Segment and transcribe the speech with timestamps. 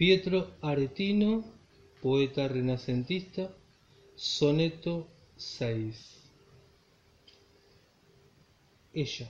[0.00, 1.44] Pietro Aretino,
[2.00, 3.54] poeta renacentista,
[4.14, 5.94] soneto 6.
[8.92, 9.28] Ella.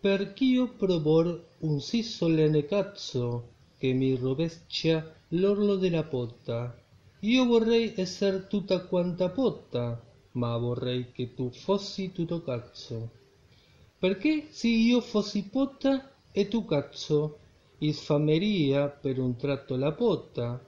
[0.00, 6.74] Perch'io probor un sì solenne cazzo che mi rovescia l'orlo della pota.
[7.20, 10.02] Io vorrei esser tutta quanta pota,
[10.32, 13.10] ma vorrei che tu fossi tutto cazzo.
[13.98, 17.40] Perché se io fossi pota e tu cazzo,
[17.86, 20.64] isfameria per un tratto la pota,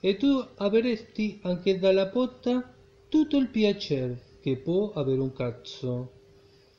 [0.00, 2.72] e tu avresti anche dalla pota
[3.08, 6.12] tutto il piacer che può avere un cazzo.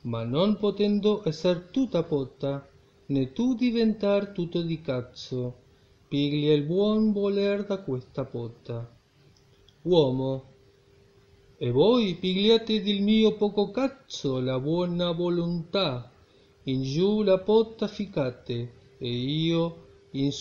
[0.02, 2.66] Ma non potendo esser tutta pota,
[3.06, 5.54] né tu diventar tutto di cazzo,
[6.08, 8.90] piglia il buon voler da questa pota.
[9.82, 10.44] Uomo,
[11.58, 16.10] e voi pigliate del mio poco cazzo la buona volontà,
[16.64, 20.32] in giù la pota ficate, e io in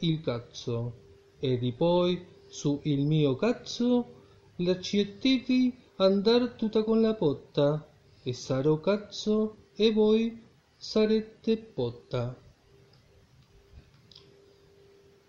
[0.00, 0.92] il cazzo,
[1.38, 4.14] e di poi su il mio cazzo
[4.56, 7.88] lasciatevi andar tutta con la pota,
[8.22, 10.42] e sarò cazzo e voi
[10.76, 12.36] sarete pota.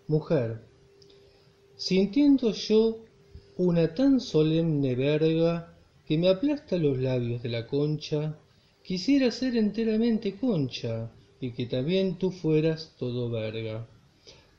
[0.06, 0.66] Mujer,
[1.74, 3.04] sintiendo yo
[3.56, 5.74] una tan solemne verga
[6.06, 8.38] que me aplasta los labios de la concha,
[8.82, 13.86] quisiera ser enteramente concha y que también tú fueras todo verga.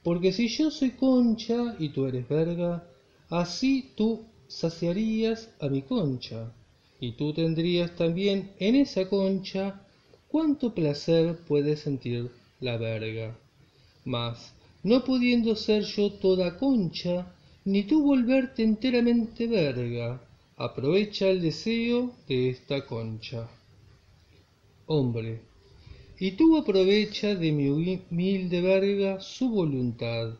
[0.03, 2.87] Porque si yo soy concha y tú eres verga,
[3.29, 6.51] así tú saciarías a mi concha
[6.99, 9.81] y tú tendrías también en esa concha
[10.27, 13.37] cuánto placer puede sentir la verga.
[14.05, 17.33] Mas, no pudiendo ser yo toda concha,
[17.65, 20.21] ni tú volverte enteramente verga,
[20.57, 23.49] aprovecha el deseo de esta concha.
[24.87, 25.41] Hombre,
[26.19, 30.33] y tú aprovecha de mi humilde verga su voluntad,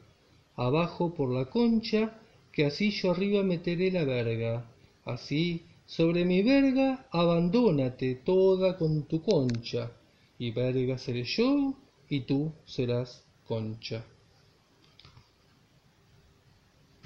[0.56, 2.20] abajo por la concha,
[2.52, 4.66] que así yo arriba meteré la verga,
[5.06, 9.92] así sobre mi verga abandónate toda con tu concha,
[10.38, 11.74] y verga seré yo,
[12.10, 14.04] y tú serás concha.